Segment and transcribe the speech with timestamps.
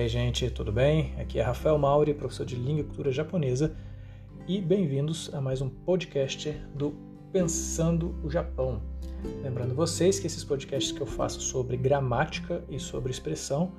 [0.00, 1.12] aí, gente, tudo bem?
[1.18, 3.76] Aqui é Rafael Mauri, professor de língua e cultura japonesa,
[4.48, 6.94] e bem-vindos a mais um podcast do
[7.30, 8.80] Pensando o Japão.
[9.42, 13.72] Lembrando vocês que esses podcasts que eu faço sobre gramática e sobre expressão,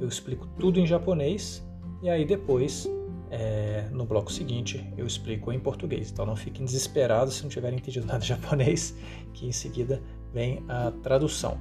[0.00, 1.64] eu explico tudo em japonês
[2.02, 2.90] e aí depois,
[3.30, 6.10] é, no bloco seguinte, eu explico em português.
[6.10, 8.96] Então não fiquem desesperados se não tiverem entendido nada de japonês,
[9.32, 10.02] que em seguida
[10.34, 11.56] vem a tradução.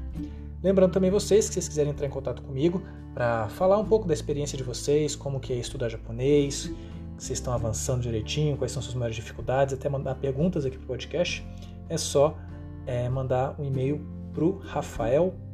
[0.67, 4.13] Lembrando também vocês que vocês quiserem entrar em contato comigo para falar um pouco da
[4.13, 6.70] experiência de vocês, como que é estudar japonês,
[7.17, 10.88] se estão avançando direitinho, quais são suas maiores dificuldades, até mandar perguntas aqui para o
[10.88, 11.41] podcast,
[11.88, 12.38] é só
[12.85, 15.45] é, mandar um e-mail para o rafael.mauri,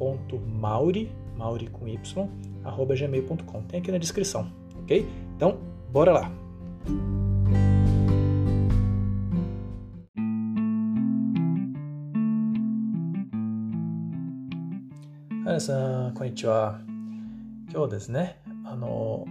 [1.38, 2.28] mauri com y,
[2.64, 3.62] arroba gmail.com.
[3.68, 5.08] Tem aqui na descrição, ok?
[5.36, 5.60] Então,
[5.92, 6.32] bora lá!
[15.64, 16.82] さん、こんにちは。
[17.72, 19.26] 今日ですね、あの、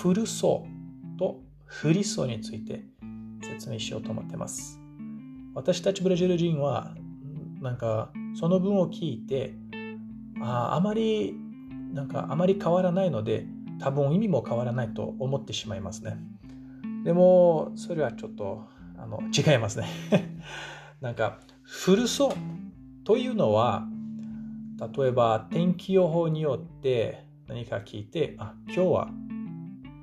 [0.00, 0.66] 古そ
[1.14, 2.86] うと振りそうについて
[3.42, 4.80] 説明しようと思ってます。
[5.54, 6.94] 私たちブラジル人は、
[7.60, 9.52] なんか、その文を聞いて、
[10.40, 11.34] ああまり、
[11.92, 13.44] なんか、あまり変わらないので、
[13.78, 16.16] 多分意味も変わらないと思ってしまいますね。
[17.04, 18.64] でも、それはちょっと、
[18.96, 19.88] あの、違いますね。
[21.02, 22.34] なんか、古そう
[23.04, 23.86] というのは、
[24.76, 29.10] 例えば天気予報によって何か聞いて、あ、今日は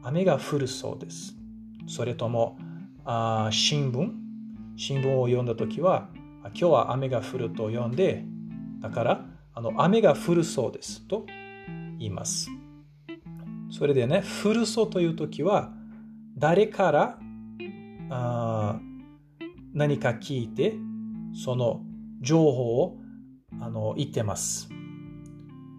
[0.03, 1.35] 雨が降るそうです。
[1.87, 2.57] それとも、
[3.03, 4.11] あ新聞？
[4.77, 6.09] 新聞を読んだ時は、
[6.43, 8.23] 今日は雨が降ると読んで、
[8.79, 11.25] だからあの雨が降るそうですと
[11.99, 12.49] 言います。
[13.69, 15.73] それでね、降るそうという時は、
[16.37, 17.19] 誰から
[18.09, 18.79] あ
[19.73, 20.75] 何か聞いて、
[21.33, 21.81] その
[22.21, 22.97] 情報を
[23.59, 24.69] あの言ってます。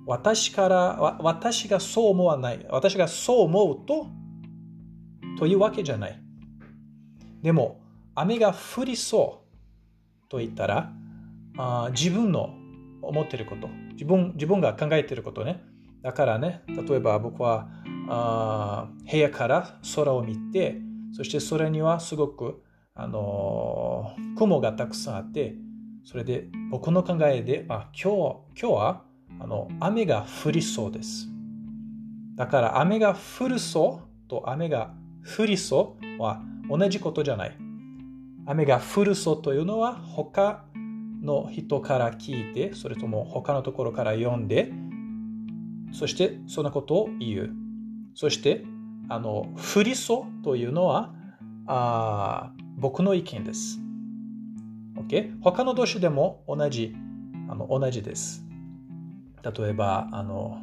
[0.07, 2.67] 私から私がそう思わない。
[2.71, 4.07] 私がそう思うと、
[5.39, 6.21] というわけじゃない。
[7.43, 7.81] でも、
[8.15, 9.45] 雨が降りそ
[10.27, 10.93] うと言ったら、
[11.57, 12.51] あ自分の
[13.01, 15.63] 思ってること自分、自分が考えていることね。
[16.03, 17.69] だからね、例えば僕は
[18.09, 20.81] あ部屋から空を見て、
[21.13, 22.63] そして空にはすごく、
[22.95, 25.55] あの雲がたくさんあって、
[26.05, 28.13] それで僕の考えで、あ今
[28.55, 29.03] 日今日は
[29.41, 31.29] あの雨が降りそうです。
[32.35, 34.95] だから雨が降るそうと雨が
[35.39, 37.57] 降りそうは同じことじゃない。
[38.47, 40.65] 雨が降るそうというのは他
[41.23, 44.73] の人から聞いて、それとも他のところから読んで、
[45.93, 47.51] そしてそんなことを言う。
[48.15, 48.65] そして
[49.09, 51.15] あの降りそうというのは
[51.67, 53.81] あ僕の意見です。
[55.07, 55.41] OK?
[55.43, 56.95] 他の動詞でも同じ
[57.49, 58.45] あの同じです。
[59.43, 60.63] 例えば、あの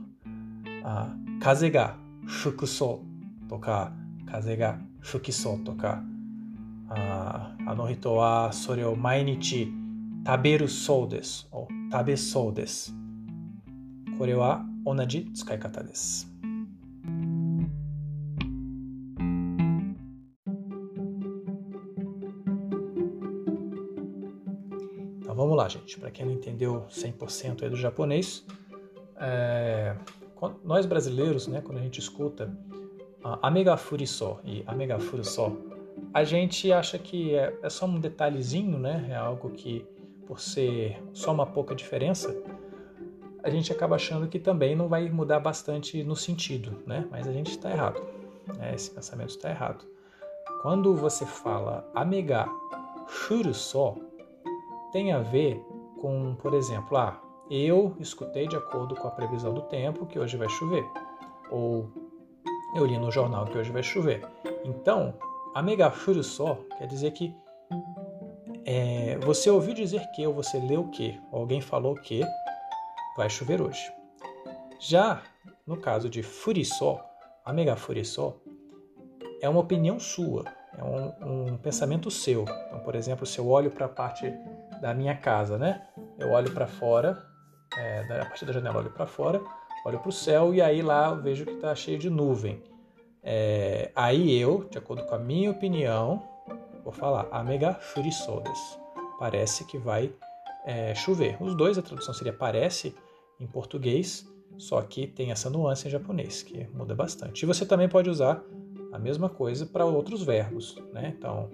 [0.83, 1.95] あ風が
[2.25, 3.03] 吹くそ
[3.45, 3.91] うとか、
[4.31, 6.01] 風が吹きそうとか、
[6.89, 9.72] ああの人はそれを毎日
[10.25, 11.47] 食べるそうです。
[11.91, 12.94] 食べそうです。
[14.17, 16.28] これは同じ使い方です。
[25.69, 26.00] Gente.
[26.00, 28.46] Para quem não entendeu 100% aí do japonês,
[29.18, 29.96] é,
[30.63, 32.52] nós brasileiros, né, quando a gente escuta
[33.41, 35.57] Amega Furiso e Amega Furuso,
[36.13, 39.07] a gente acha que é, é, só um detalhezinho, né?
[39.09, 39.85] É algo que,
[40.25, 42.36] por ser só uma pouca diferença,
[43.44, 47.06] a gente acaba achando que também não vai mudar bastante no sentido, né?
[47.12, 48.01] Mas a gente está errado.
[48.57, 48.74] Né?
[48.74, 49.86] Esse pensamento está errado.
[50.62, 52.47] Quando você fala Amega
[53.07, 53.96] Furuso,
[54.91, 55.63] tem a ver
[56.00, 60.38] com, por exemplo, ah, eu escutei de acordo com a previsão do tempo que hoje
[60.38, 60.85] vai chover.
[61.51, 61.89] Ou
[62.75, 64.22] eu li no jornal que hoje vai chover.
[64.63, 65.13] Então,
[65.55, 67.33] amegafuru só quer dizer que
[68.66, 72.21] é, você ouviu dizer que, ou você leu que, ou alguém falou que
[73.18, 73.91] vai chover hoje.
[74.80, 75.24] Já
[75.65, 77.03] no caso de furisó,
[77.44, 78.38] amegafurisó,
[79.41, 80.45] é uma opinião sua,
[80.77, 82.44] é um, um pensamento seu.
[82.44, 84.31] Então, por exemplo, se eu olho para a parte
[84.81, 85.87] da minha casa, né?
[86.17, 87.17] Eu olho para fora,
[87.77, 89.41] é, a partir da janela olho para fora,
[89.85, 92.63] olho para o céu e aí lá vejo que está cheio de nuvem.
[93.23, 96.23] É, aí eu, de acordo com a minha opinião,
[96.83, 98.79] vou falar Amega furisodes.
[99.19, 100.13] Parece que vai
[100.65, 101.37] é, chover.
[101.41, 102.95] Os dois, a tradução seria parece
[103.39, 104.27] em português,
[104.57, 107.43] só que tem essa nuance em japonês, que muda bastante.
[107.43, 108.43] E você também pode usar
[108.91, 111.13] a mesma coisa para outros verbos, né?
[111.17, 111.49] Então,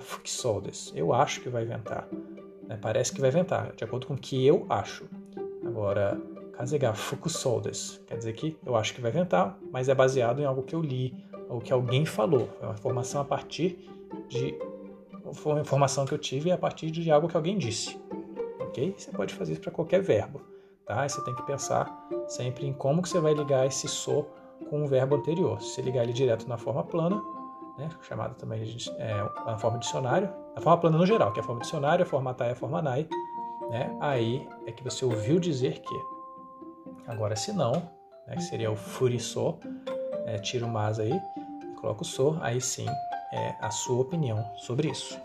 [0.00, 0.92] fukisou desu.
[0.96, 2.08] Eu acho que vai ventar.
[2.66, 2.78] Né?
[2.80, 5.04] Parece que vai ventar, de acordo com o que eu acho.
[5.66, 6.20] Agora,
[6.52, 8.00] Kazega fukusou desu.
[8.06, 10.80] Quer dizer que eu acho que vai ventar, mas é baseado em algo que eu
[10.80, 11.14] li
[11.48, 12.48] ou que alguém falou.
[12.60, 13.88] É uma informação a partir
[14.28, 14.58] de
[15.32, 18.00] foi uma informação que eu tive a partir de algo que alguém disse.
[18.60, 18.94] Ok?
[18.96, 20.40] Você pode fazer isso para qualquer verbo.
[20.86, 21.08] Tá?
[21.08, 24.26] você tem que pensar sempre em como que você vai ligar esse so
[24.68, 25.60] com o verbo anterior.
[25.62, 27.22] Se ligar ele direto na forma plana,
[27.80, 29.14] né, chamada também de, é,
[29.46, 32.34] na forma dicionário, na forma plana no geral, que é a forma dicionário, a forma
[32.34, 33.08] tai, a forma nai,
[33.70, 35.94] né, aí é que você ouviu dizer que.
[37.06, 37.72] Agora, se não,
[38.26, 39.58] né, que seria o furiçô,
[40.26, 41.18] é, tira o mas aí,
[41.80, 42.86] coloca o so, aí sim
[43.32, 45.18] é a sua opinião sobre isso.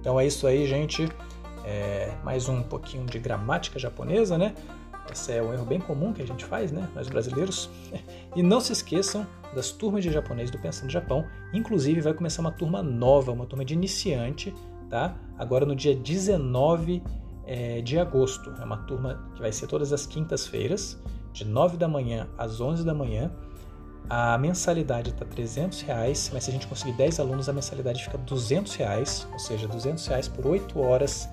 [0.00, 1.06] Então é isso aí, gente.
[2.28, 4.54] Mais um pouquinho de gramática japonesa, né?
[5.10, 6.86] Esse é um erro bem comum que a gente faz, né?
[6.94, 7.70] Nós brasileiros.
[8.36, 11.24] E não se esqueçam das turmas de japonês do Pensando Japão.
[11.54, 14.54] Inclusive, vai começar uma turma nova, uma turma de iniciante,
[14.90, 15.16] tá?
[15.38, 17.02] Agora no dia 19
[17.46, 18.52] é, de agosto.
[18.60, 21.00] É uma turma que vai ser todas as quintas-feiras,
[21.32, 23.32] de 9 da manhã às 11 da manhã.
[24.10, 28.18] A mensalidade está 300 reais, mas se a gente conseguir 10 alunos, a mensalidade fica
[28.18, 31.26] 200 reais, ou seja, 200 reais por 8 horas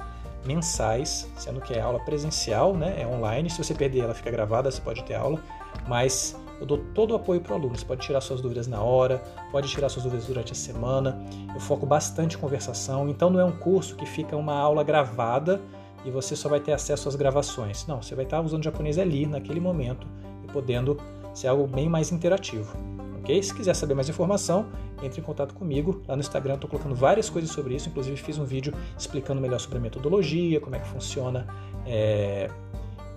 [0.45, 3.01] mensais, sendo que é aula presencial, né?
[3.01, 3.49] é online.
[3.49, 5.41] Se você perder, ela fica gravada, você pode ter aula,
[5.87, 7.77] mas eu dou todo o apoio para o aluno.
[7.77, 9.21] Você pode tirar suas dúvidas na hora,
[9.51, 11.25] pode tirar suas dúvidas durante a semana.
[11.53, 15.61] Eu foco bastante em conversação, então não é um curso que fica uma aula gravada
[16.05, 17.85] e você só vai ter acesso às gravações.
[17.87, 20.07] Não, você vai estar usando japonês ali, naquele momento,
[20.43, 20.97] e podendo
[21.33, 22.77] ser algo bem mais interativo.
[23.25, 23.41] Ok?
[23.41, 24.67] Se quiser saber mais informação,
[25.01, 26.03] entre em contato comigo.
[26.07, 29.59] Lá no Instagram estou colocando várias coisas sobre isso, inclusive fiz um vídeo explicando melhor
[29.59, 31.47] sobre a metodologia, como é que funciona
[31.87, 32.51] é,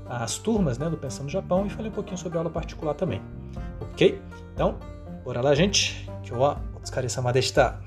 [0.09, 3.21] as turmas né, do Pensando no Japão e falei um pouquinho sobre aula particular também.
[3.83, 4.19] Ok?
[4.55, 4.79] Então,
[5.23, 6.09] bora lá, gente.
[6.23, 6.39] Que o
[7.31, 7.79] deshita.